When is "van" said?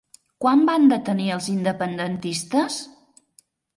0.69-0.87